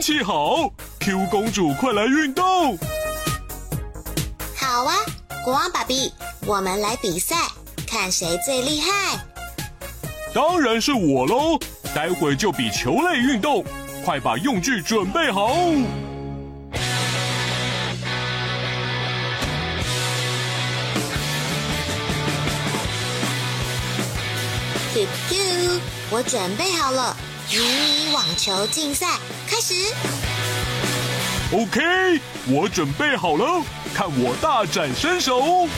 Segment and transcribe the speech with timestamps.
[0.00, 2.78] 气好，Q 公主快来运动。
[4.56, 4.94] 好啊，
[5.44, 6.12] 国王爸比，
[6.46, 7.36] 我们来比赛，
[7.86, 9.18] 看谁最厉害。
[10.34, 11.58] 当然是我喽！
[11.94, 13.64] 待会就比球类运动，
[14.04, 15.54] 快把用具准备好。
[24.92, 25.80] Q Q，
[26.10, 27.16] 我准备好了。
[27.50, 29.06] 迷你网球竞赛
[29.48, 29.74] 开始。
[31.52, 33.64] OK，我准备好了，
[33.94, 35.40] 看我大展身手。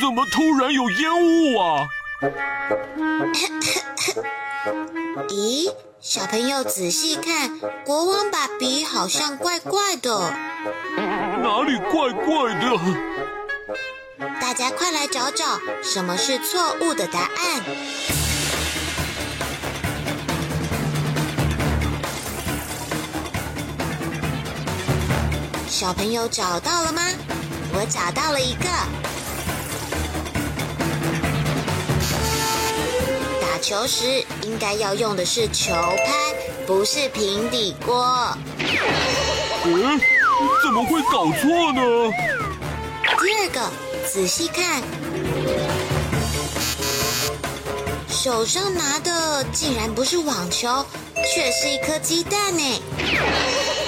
[0.00, 1.86] 怎么突然有烟雾啊？
[5.28, 5.70] 咦，
[6.00, 10.32] 小朋友仔细看，国王爸比好像怪怪的。
[11.42, 12.78] 哪里怪怪的？
[14.44, 17.64] 大家快来找找，什么是错误的答案？
[25.66, 27.00] 小朋友找到了吗？
[27.72, 28.66] 我找到了一个。
[33.40, 36.34] 打球时应该要用的是球拍，
[36.66, 38.36] 不是平底锅。
[39.64, 39.98] 嗯，
[40.62, 42.33] 怎么会搞错呢？
[44.14, 44.80] 仔细看，
[48.08, 50.86] 手上拿的竟然不是网球，
[51.34, 52.62] 却是一颗鸡蛋呢！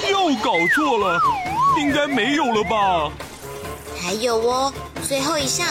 [0.09, 1.17] 又搞错了，
[1.79, 3.09] 应该没有了吧？
[4.01, 4.73] 还有哦，
[5.07, 5.65] 最后一项，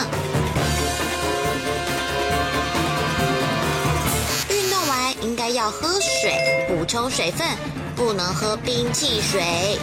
[4.49, 7.47] 运动完应该要喝水，补充水分，
[7.95, 9.79] 不能喝冰汽水。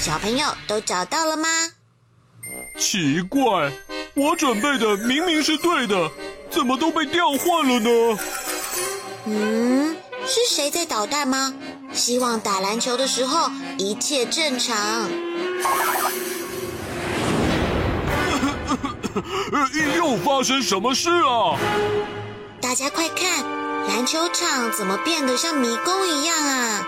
[0.00, 1.46] 小朋友都找到了吗？
[2.78, 3.70] 奇怪。
[4.20, 6.10] 我准备的明明是对的，
[6.50, 8.18] 怎么都被调换了呢？
[9.24, 11.54] 嗯，是谁在捣蛋吗？
[11.94, 14.76] 希望打篮球的时候一切正常。
[19.96, 21.56] 又发生什么事啊？
[22.60, 23.42] 大家快看，
[23.88, 26.86] 篮球场怎么变得像迷宫一样啊？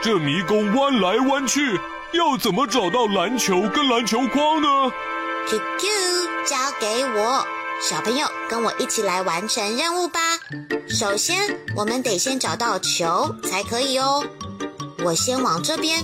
[0.00, 1.78] 这迷宫弯来弯去，
[2.12, 4.90] 要怎么找到篮球跟篮球框呢
[5.50, 5.88] ？Q Q，
[6.46, 7.44] 交给我，
[7.82, 10.20] 小朋友跟我一起来完成任务吧。
[10.88, 14.24] 首先，我们得先找到球才可以哦。
[15.04, 15.98] 我先往这边。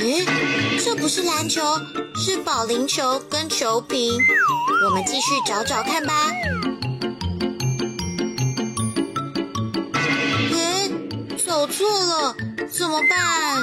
[0.00, 0.26] 诶，
[0.84, 1.62] 这不是篮球，
[2.16, 4.18] 是保龄球跟球瓶。
[4.84, 6.32] 我们继续找找看吧。
[11.64, 12.36] 走错了，
[12.70, 13.56] 怎么办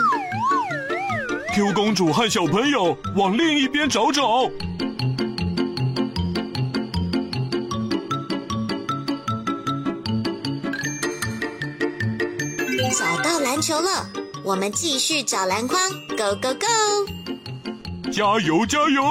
[1.53, 4.49] ？Q 公主和小朋友往另一边找找。
[12.97, 14.09] 找到篮球了，
[14.43, 15.79] 我们继续找篮筐
[16.17, 16.65] ，Go Go Go！
[18.11, 19.03] 加油加油！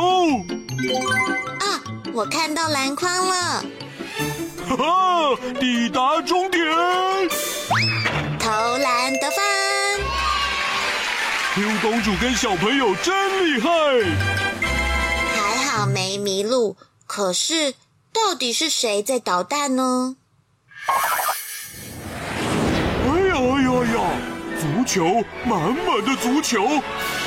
[1.60, 1.81] 啊，
[2.12, 3.64] 我看到篮筐了！
[4.69, 6.64] 哈哈，抵达终点！
[8.80, 9.38] 投篮得分
[11.54, 13.68] ！Q 公主跟小朋友真厉害，
[15.36, 16.78] 还好没迷路。
[17.06, 17.74] 可是，
[18.10, 20.16] 到底是谁在捣蛋呢？
[20.88, 20.94] 哎
[23.28, 24.00] 呀哎呀呀！
[24.58, 26.66] 足球，满满的足球，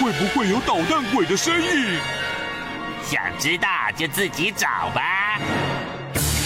[0.01, 1.99] 会不会有捣蛋鬼的身影？
[3.05, 5.22] 想知道就自己找吧。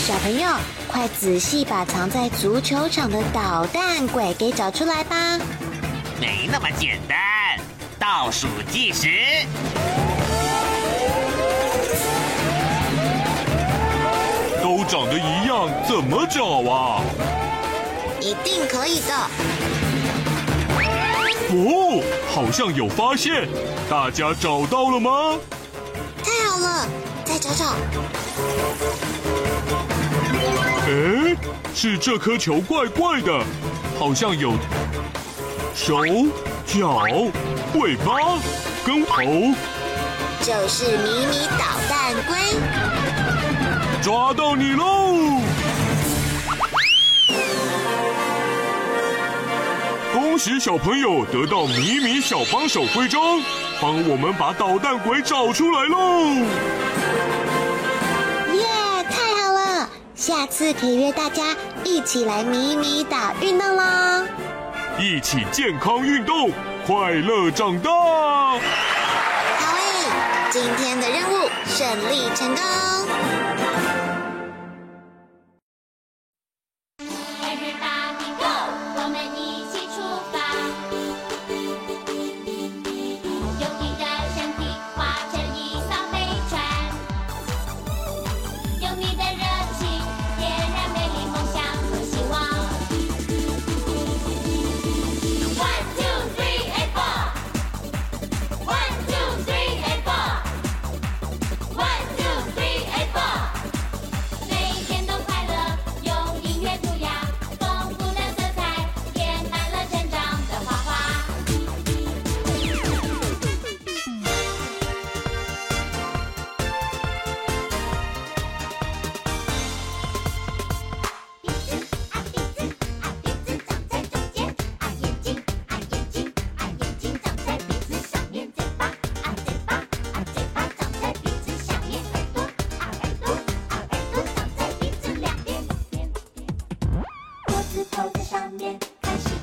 [0.08, 0.48] 小朋友，
[0.88, 5.38] 快仔细把藏在足球场的捣蛋鬼给找出来吧！
[6.18, 7.18] 没那么简单，
[8.00, 9.10] 倒数计时，
[14.64, 17.02] 都长得一样，怎么找啊？
[18.22, 19.14] 一定可以的。
[21.50, 22.02] 哦，
[22.34, 23.46] 好像有发现，
[23.90, 25.38] 大家找到了吗？
[26.24, 26.88] 太好了，
[27.26, 27.76] 再找找。
[30.90, 31.36] 哎，
[31.76, 33.44] 是这颗球怪怪的，
[34.00, 34.54] 好像有
[35.76, 36.02] 手、
[36.66, 37.04] 脚、
[37.74, 38.40] 尾巴
[38.86, 39.22] 跟头，
[40.42, 42.38] 就是迷你捣蛋龟，
[44.02, 45.42] 抓到你喽！
[50.14, 53.22] 恭喜小朋友得到迷你小帮手徽章，
[53.82, 56.46] 帮我们把捣蛋鬼找出来喽！
[60.18, 64.24] 下次可以约大家一起来迷你岛运动啦！
[65.00, 66.50] 一起健康运动，
[66.88, 67.92] 快乐长大。
[67.92, 68.58] 好
[69.76, 70.10] 诶，
[70.50, 72.64] 今天的任务顺利成功。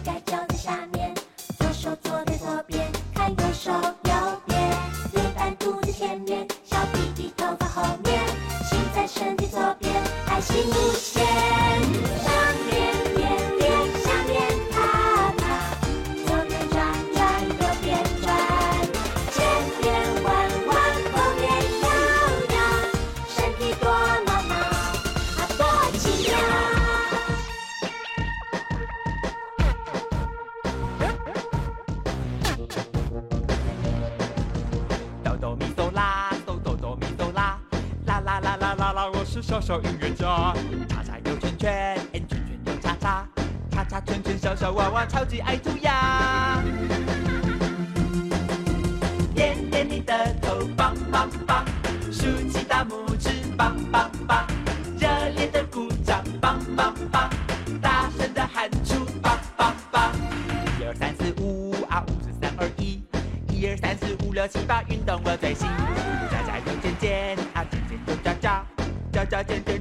[0.05, 0.44] 是
[43.95, 46.61] 叉叉圈圈小小娃娃超级爱涂鸦。
[49.33, 51.65] 点点你的头，棒棒棒，
[52.11, 54.45] 竖起大拇指，棒棒棒，
[54.99, 57.31] 热烈的鼓掌，棒棒棒，
[57.81, 60.11] 大声的喊出，棒棒棒。
[60.81, 63.01] 一二三四五啊，五四三二一，
[63.49, 65.67] 一二三四五六七八，运动我最喜。
[66.33, 68.67] 家家有尖尖啊，尖尖有角角。
[69.13, 69.81] 加加减减，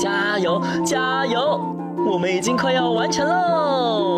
[0.00, 1.60] 加油，加油！
[2.10, 4.11] 我们已经快要完成喽。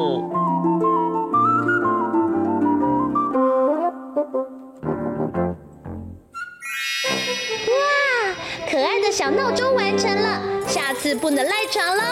[9.97, 12.03] 成了，下次不能赖床喽。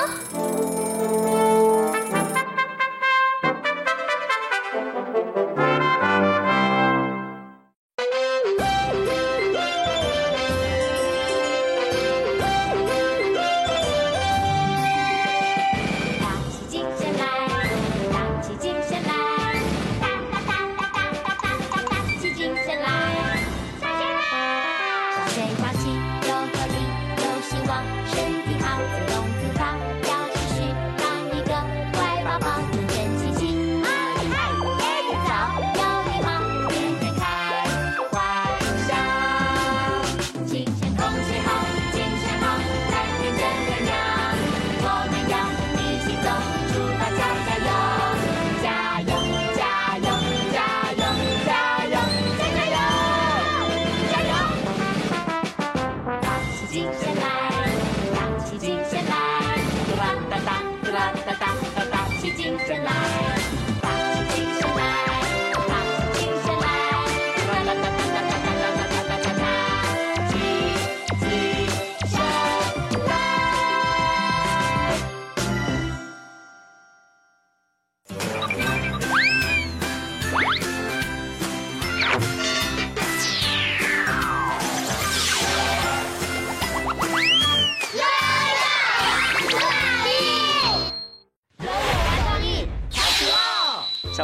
[58.52, 59.56] 起精神来
[59.88, 63.41] 哒哒哒哒哒哒哒哒起精神来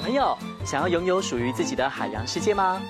[0.09, 0.35] 朋友
[0.65, 2.81] 想要拥有属于自己的海洋世界吗？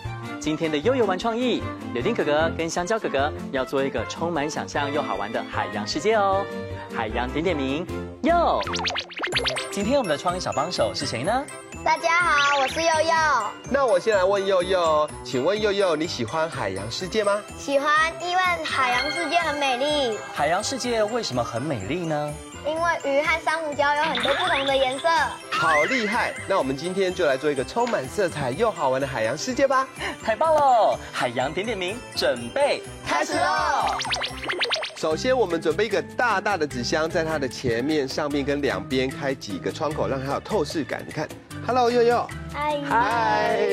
[0.41, 1.61] 今天的悠悠玩创意，
[1.93, 6.47] 柳丁哥哥跟香蕉哥哥要做一个充满想象又好玩的海洋世界哦。
[6.95, 7.85] 海洋点点名，
[8.23, 8.61] 哟！
[9.73, 11.45] 今天我们的创意小帮手是谁呢？
[11.85, 13.13] 大家好，我是悠悠。
[13.69, 17.41] 那我先来问悠悠，请问悠悠你喜欢海洋世界吗？
[17.59, 17.91] 喜欢，
[18.23, 20.17] 因为海洋世界很美丽。
[20.33, 22.33] 海洋世界为什么很美丽呢？
[22.69, 25.09] 因为鱼和珊瑚礁有很多不同的颜色，
[25.51, 26.35] 好厉害！
[26.47, 29.89] 那我们今天就来做一个充满色彩又好玩的海洋世界吧！
[30.23, 30.99] 太棒了！
[31.11, 33.97] 海洋点点名，准备开始喽！
[34.97, 41.03] 首先，我们准备一个大大的纸箱，在它的前面、上面跟两边开几个窗口，让它有透视感。
[41.07, 41.27] 你看
[41.69, 43.69] ，Hello，悠悠，嗨，嗨。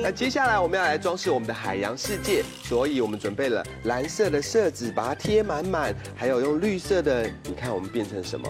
[0.00, 8.48] 那接下来我们要来装饰我们的海洋世界，所以我们准备了蓝色的色纸，把它贴满满，还有用绿色的，你看我们变成什么？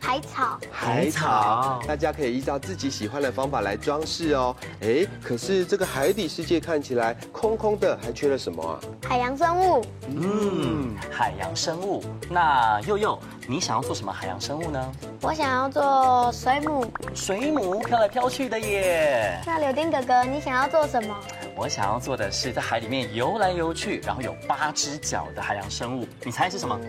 [0.00, 4.56] 海草，海草，大家可以依照自己喜欢的方法来装饰哦。
[4.80, 8.80] 哎，可是这个海底世界看起来空空的，还缺了什么啊？
[9.06, 9.84] 海洋生物。
[10.08, 12.02] 嗯，海洋生物。
[12.30, 14.92] 那佑佑，你想要做什么海洋生物呢？
[15.20, 16.90] 我想要做水母。
[17.14, 19.38] 水母飘来飘去的耶。
[19.46, 21.14] 那柳丁哥哥，你想要做什么？
[21.54, 26.08] 我想要做的是在海里面游来游去，然后有八只脚的海洋生物。
[26.24, 26.80] 你猜是什么？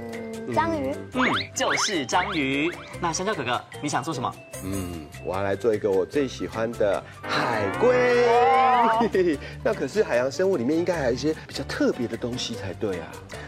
[0.54, 0.96] 章鱼。
[1.14, 1.24] 嗯，
[1.56, 2.72] 就是章鱼。
[3.00, 4.34] 那香蕉哥哥，你想做什么？
[4.64, 8.28] 嗯，我要来做一个我最喜欢的海龟。
[9.64, 13.08] 那可是海洋生物里面应该还有一些比较特别的东西才对啊。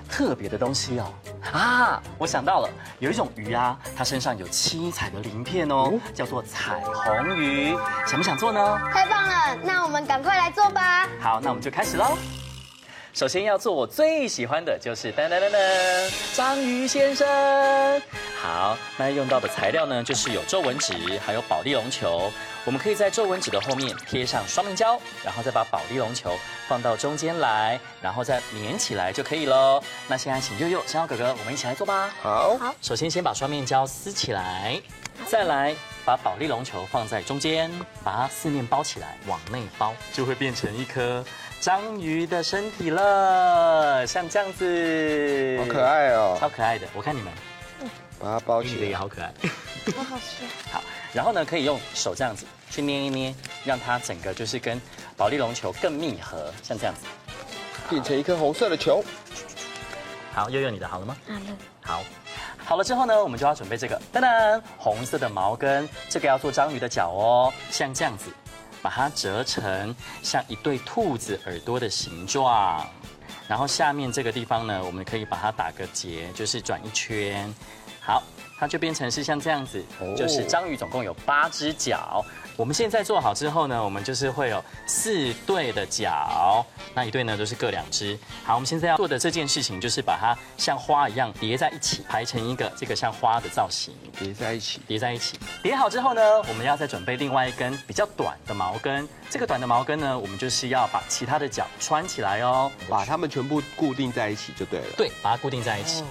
[0.10, 1.14] 特别的东西哦。
[1.52, 2.70] 啊，我想到了，
[3.00, 7.76] 有一种鱼啊，它身上有七彩的鳞片哦，叫做彩虹鱼。
[8.08, 8.80] 想不想做呢？
[8.92, 11.08] 太棒了，那我们赶快来做吧。
[11.20, 12.18] 好，那我们就开始喽。
[13.14, 17.28] 首先要做我最喜欢的就是噔噔噔噔，章鱼先生。
[18.42, 22.32] 好，那用到的材料呢，就是有皱纹纸，还有保利绒球。
[22.66, 26.36] 我们可以在皱纹纸的后面贴上双面胶，然后再把保利绒球
[26.74, 29.80] 放到中间来，然后再粘起来就可以喽。
[30.08, 32.10] 那现在请佑佑、香蕉哥哥，我们一起来做吧。
[32.20, 32.74] 好，好。
[32.82, 34.82] 首先先把双面胶撕起来，
[35.28, 37.70] 再来把保利龙球放在中间，
[38.04, 41.24] 把它四面包起来，往内包，就会变成一颗。
[41.62, 46.88] 章鱼的身体了，像这样子，好可爱哦，超可爱的。
[46.96, 47.32] 我看你们，
[48.20, 49.32] 把它包起来，你的也好可爱。
[49.96, 50.44] 好好吃。
[50.72, 54.82] 好，然后呢，可以用手这样子去捏一捏，让它整个就是跟
[55.16, 57.02] 保利龙球更密合，像这样子，
[57.90, 59.04] 变成一颗红色的球。
[60.34, 61.18] 好，悠悠你的好了吗？
[61.28, 61.58] 好了。
[61.82, 62.04] 好，
[62.58, 68.32] 好了之后呢，我们就要准备这个噔噔红色的毛根，这个要做章鱼的脚哦，像这样子，
[68.82, 72.84] 把它折成像一对兔子耳朵的形状，
[73.48, 77.54] 然后下面这个地方呢，我们可以把它打个结，就是转一圈，
[78.02, 78.24] 好，
[78.58, 79.84] 它就变成是像这样子，
[80.18, 82.26] 就是章鱼总共有八只脚。
[82.56, 88.18] 我们现在做好之后呢，我们就是会有四对的脚，那一对呢都是各两只。
[88.44, 95.40] 好，我们现在要做的这件事情就是把它像花一样叠在一起，排成一个这个像花的造型，叠在一起，叠在一起。
[95.64, 99.08] 叠好之后呢，我们要再准备另外一根比较短的毛根。
[99.30, 104.86] 这个短的毛根呢，我们就是要把其他的脚穿起来哦，把它们全部固定在一起就对了。
[104.96, 106.04] 对，把它固定在一起。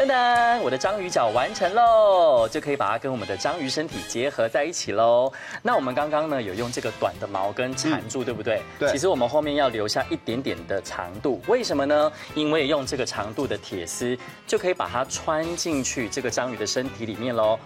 [0.00, 5.30] 噔噔，我的章鱼脚完成喽，就可以把它跟我们的章鱼身体结合在一起喽。
[5.60, 8.62] 那我们刚刚呢有用这个短的毛根缠住，对不对？
[8.78, 8.90] 对。
[8.90, 12.10] 其实我们后面要留下一点点的长度，为什么呢？
[12.34, 14.16] 因为用这个长度的铁丝
[14.46, 17.58] 就可以把它穿进去这个章鱼的身体里面喽。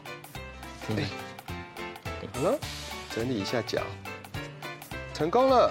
[0.88, 1.05] 对，
[2.35, 2.59] 好了，
[3.14, 3.81] 整理一下脚，
[5.14, 5.71] 成功了。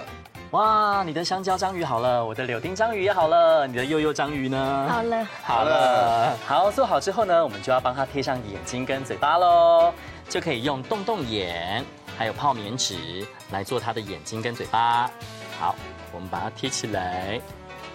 [0.54, 4.86] 哇，你的香蕉章鱼好了，我的柳丁章鱼也好了，你的幼幼章鱼呢？
[4.88, 9.92] 好了，好了，好，做好之后呢，我们就要帮它贴上眼睛跟嘴巴喽，
[10.28, 11.84] 就可以用洞洞眼
[12.16, 15.10] 还有泡棉纸来做它的眼睛跟嘴巴。
[15.58, 15.74] 好，
[16.12, 17.40] 我们把它贴起来，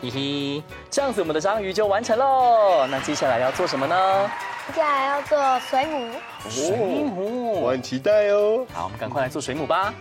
[0.02, 2.86] 嘿嘿，这样子我们的章鱼就完成喽。
[2.88, 4.30] 那接下来要做什么呢？
[4.68, 6.12] 接下来要做水母。
[6.50, 6.72] 水
[7.06, 8.66] 母，我很期待哦。
[8.74, 9.94] 好，我们赶快来做水母吧。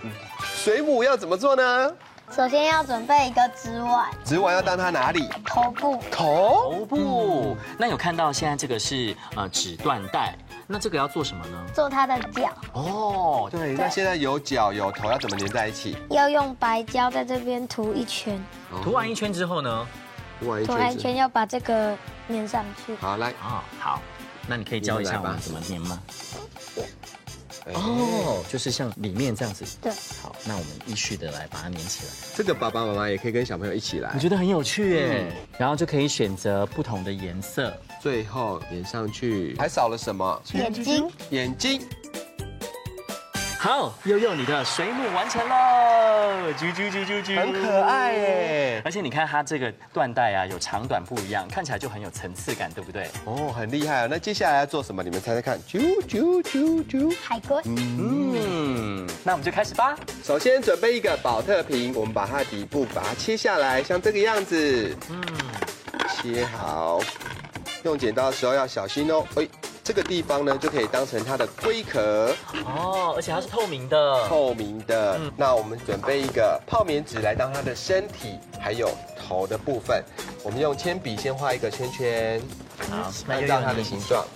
[0.42, 1.94] 水母要怎么做呢？
[2.30, 5.28] 首先要准备一个纸碗，纸碗要当它哪里？
[5.44, 5.98] 头部。
[6.10, 6.72] 头？
[6.72, 7.56] 头部。
[7.78, 10.36] 那有看到现在这个是呃纸缎带，
[10.66, 11.58] 那这个要做什么呢？
[11.74, 12.50] 做它的脚。
[12.74, 13.72] 哦，对。
[13.72, 15.96] 那现在有脚有头，要怎么连在一起？
[16.10, 18.40] 要用白胶在这边涂一圈。
[18.84, 19.86] 涂完一圈之后呢？
[20.38, 20.74] 涂完一圈。
[20.74, 21.96] 涂完一圈要把这个
[22.28, 22.94] 粘上去。
[22.96, 23.30] 好，来。
[23.42, 24.00] 啊，好。
[24.46, 25.98] 那你可以教一下我们怎么粘吗？
[27.74, 29.64] 哦，就是像里面这样子。
[29.80, 29.92] 对。
[30.22, 32.12] 好，那我们依序的来把它粘起来。
[32.36, 34.10] 这个爸爸妈妈也可以跟小朋友一起来。
[34.14, 35.32] 我觉得很有趣耶。
[35.58, 39.56] 然后就可以选择不同的颜色，最后粘上去。
[39.58, 40.42] 还少了什么？
[40.54, 41.10] 眼睛。
[41.30, 41.80] 眼睛。
[43.60, 45.54] 好，悠悠，你的水母完成喽！
[46.56, 48.82] 啾啾啾啾啾，很可爱耶！
[48.84, 53.10] 而且你看它这个缎带啊，有长短不一样，看起来就很有层次感，对不对？
[53.24, 54.06] 哦，很厉害啊！
[54.08, 55.02] 那接下来要做什么？
[55.02, 55.58] 你们猜猜看。
[55.64, 57.60] 啾啾啾啾，海龟。
[57.64, 59.96] 嗯，那我们就开始吧。
[60.22, 64.96] 首先准备一个保特瓶，我们把它底部把它切下来，像这个样子。
[65.10, 65.20] 嗯，
[66.14, 67.00] 切好。
[67.82, 69.24] 用剪刀的时候要小心哦。
[69.34, 69.48] 哎。
[69.88, 75.16] 这个地方呢，就可以当成它的龟壳哦，而且它是透明的，透明的。
[75.18, 80.04] 嗯、那我们准备一个泡棉纸来当它的身体，还有头的部分。
[80.44, 82.38] 我们用铅笔先画一个圈圈，
[82.90, 84.26] 好，按照它的形状，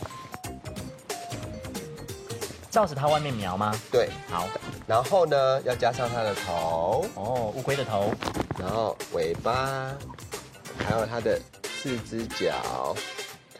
[2.70, 3.78] 照着它外面描吗？
[3.90, 4.48] 对，好。
[4.86, 8.10] 然后呢，要加上它的头，哦，乌龟的头，
[8.58, 9.92] 然后尾巴，
[10.78, 12.96] 还有它的四只脚。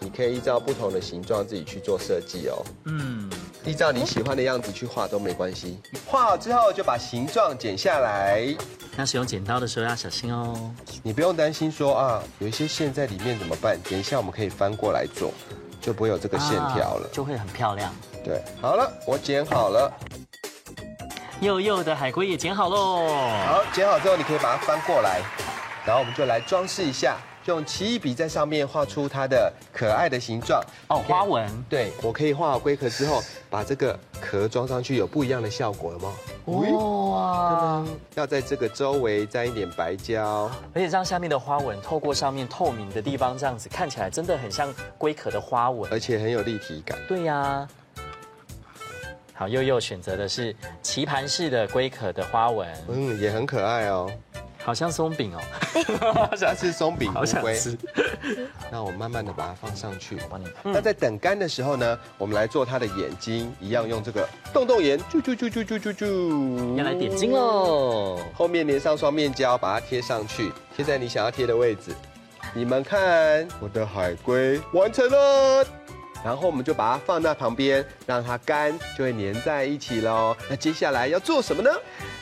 [0.03, 2.65] 你可以依照不同的形状自己去做设计哦。
[2.87, 3.31] 嗯，
[3.65, 5.79] 依照你喜欢的样子去画都没关系。
[6.07, 8.55] 画好之后就把形状剪下来。
[8.97, 10.71] 那使用剪刀的时候要小心哦。
[11.03, 13.79] 你不用担心说啊，有一些线在里面怎么办？
[13.89, 15.33] 等一下我们可以翻过来做，
[15.81, 17.95] 就不会有这个线条了，就会很漂亮。
[18.25, 19.91] 对，好了，我剪好了。
[21.41, 23.09] 幼幼的海龟也剪好喽。
[23.47, 25.23] 好，剪好之后你可以把它翻过来，
[25.87, 27.17] 然后我们就来装饰一下。
[27.47, 31.49] 用奇异笔在上面画出它的可爱的形状哦，花纹。
[31.69, 36.13] 对，我可以画好龟壳之后，把这个壳装上去，有不一样的效果了吗？
[36.47, 37.85] 哇！
[38.15, 46.99] 要在这个周围沾一点白胶，而且让下面的花纹透过上面透明的地方，这样子看起来真的很像龟壳的花纹，而且很有立体感。
[47.09, 47.67] 对呀。
[49.35, 54.09] 好，祐祐选择的是棋盘式的龟壳的花纹，嗯，也很可爱哦。
[54.65, 55.41] 好像松饼哦，
[56.29, 57.43] 好想吃松饼好想。
[57.55, 57.77] 吃
[58.71, 60.17] 那我慢慢的把它放上去。
[60.63, 68.21] 那在等干的时候呢，我们来做它的眼睛，一样用这个洞洞眼，啾啾啾啾啾啾啾，要来点睛喽。
[68.35, 71.93] 后面粘上双面胶，把它贴上去，贴在你想要贴的位置。
[72.55, 75.67] 你们看，我的海龟完成了。
[76.25, 80.37] 然后我们就把它放在旁边，让它干，就会粘在一起喽。
[80.49, 81.71] 那接下来要做什么呢？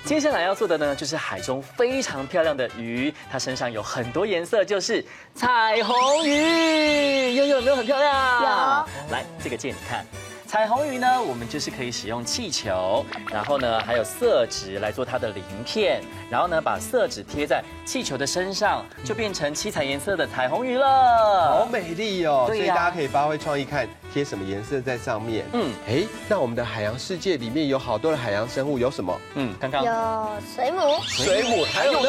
[0.05, 7.35] 接下来要做的呢，就是海中非常漂亮的鱼，它身上有很多颜色，就是彩虹鱼。
[7.35, 8.11] 悠悠有没有很漂亮？
[8.41, 9.13] 有。
[9.13, 10.05] 来，这个借你看。
[10.51, 21.61] 彩虹鱼呢，我们就是可以使用气球，然后呢，还有色纸来做它的鳞片，然后呢，把色纸贴在气球的身上，就变成七彩颜色的彩虹鱼了。
[21.61, 22.47] 好美丽哦！
[22.49, 22.65] 对呀。
[22.65, 25.47] 所以大家可以发挥创意，看贴什么颜色在上面。
[25.53, 29.17] 嗯，哎，那我们的海洋世界里面有好多的海洋生物，有什么？
[29.37, 32.09] 嗯，刚刚有水母，水母，还有呢？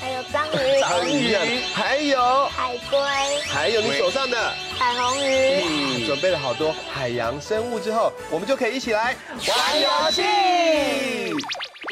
[0.00, 1.36] 还有章鱼，章鱼，
[1.74, 2.98] 还有海龟，
[3.46, 5.62] 还有你手上的彩虹鱼。
[5.62, 9.14] 嗯，准备了好多海洋生物之后，我们就可以一起来
[9.46, 10.22] 玩游戏。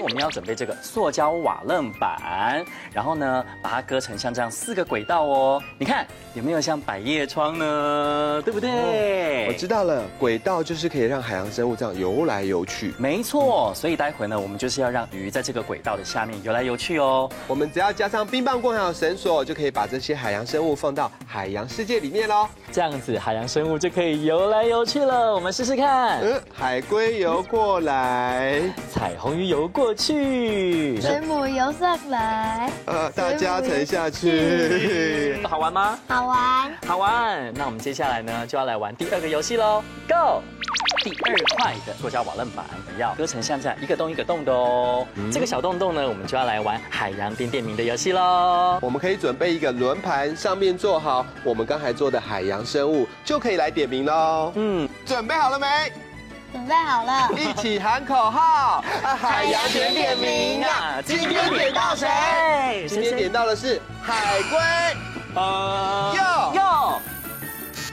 [0.01, 5.63] 我们要准备这个塑胶瓦楞板，然后呢，把它割成像这样四个轨道哦。
[5.77, 8.41] 你看有没有像百叶窗呢？
[8.45, 9.49] 对不对？
[9.49, 12.95] 我知道了，轨道就是可以让海洋生物这样游来游去。
[12.97, 17.29] 没错，所以待会呢，我们就是要让鱼在这个轨道的下面游来游去哦。
[17.49, 22.49] 我们只要加上冰棒棍还有绳索，就可以把这些海洋生物放到海洋世界里面喽。
[22.71, 25.35] 这样子，海洋生物就可以游来游去了。
[25.35, 26.21] 我们试试看。
[26.21, 35.99] 嗯，海龟游过来，彩虹鱼游过去，水母游上来，呃，大家沉下去，好玩吗？
[36.09, 37.53] 好玩，好玩。
[37.55, 40.43] 那我们接下来呢，就要来玩第二个游戏喽，Go！
[41.03, 42.65] 第二块的塑胶瓦楞板
[42.99, 45.07] 要割成像这样一个洞一个洞的哦。
[45.15, 48.79] 嗯、这个小洞洞呢，我们就要来玩海洋点点名的游戏喽。
[48.83, 54.53] 我们可以准备一个轮盘，上面做好我们刚才做的海洋生物，就可以来点名喽。
[54.57, 55.67] 嗯，准备好了没？
[56.51, 58.83] 准备好了，一起喊口号！
[59.03, 60.97] 海洋点点名啊！
[61.05, 62.87] 今天点到谁？
[62.89, 64.59] 今天点到的是海龟。
[65.35, 67.01] 呃，哟哟。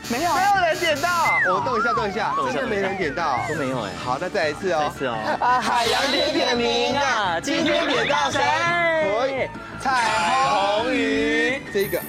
[0.09, 1.09] 没有，没有人点到。
[1.47, 3.91] 我动一下，动一下，真的没人点到，都没有哎。
[4.03, 4.79] 好，那再一次哦。
[4.79, 5.17] 再一次哦。
[5.41, 7.37] 啊，海洋点点名啊！
[7.41, 9.49] 今天点到谁？
[9.81, 10.01] 彩
[10.49, 11.61] 虹鱼。
[11.73, 11.99] 这个。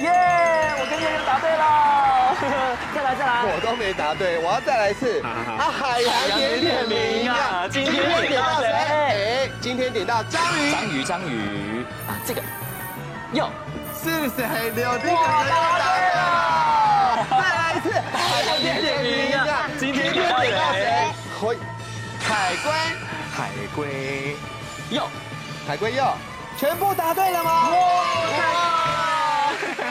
[0.00, 0.10] 耶！
[0.78, 2.15] 我跟悠悠答对了。
[2.94, 3.44] 再来，再来。
[3.44, 5.22] 我都没答对，我要再来一次。
[5.22, 7.66] 啊，海洋点点名啊！
[7.70, 8.66] 今天点到谁？
[8.70, 10.70] 哎，今天点到章鱼。
[10.72, 11.84] 章鱼，章鱼。
[12.06, 12.42] 啊，这个。
[13.32, 13.50] 哟，
[14.02, 14.70] 是谁？
[14.74, 16.18] 柳丁哥哥答对了。
[17.30, 19.68] 再来一次，海洋点点名啊！
[19.78, 21.08] 今天点到谁？
[21.40, 21.56] 回
[22.20, 22.70] 海龟，
[23.34, 23.38] 海
[23.74, 24.36] 龟，
[24.90, 25.08] 哟，
[25.66, 26.14] 海龟哟，
[26.58, 27.70] 全部答对了吗？
[27.70, 28.95] 哇！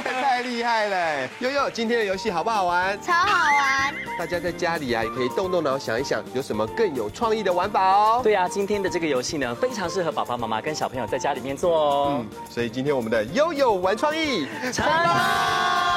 [0.21, 1.29] 太厉害了！
[1.39, 2.99] 悠悠，今天的游戏好不好玩？
[3.01, 3.95] 超好玩！
[4.19, 8.21] 大家在家里啊，也可以动动脑想一想，有什么更有创意的玩法哦。
[8.23, 12.19] 对啊，今天的这个游戏呢，非常适合爸爸妈妈跟小朋友在家里面做哦。
[12.19, 15.94] 嗯，所以今天我们的悠悠玩创意成功。